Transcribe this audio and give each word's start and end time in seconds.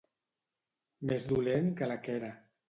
Més 1.11 1.27
dolent 1.33 1.69
que 1.83 1.91
la 1.93 1.99
quera. 2.09 2.33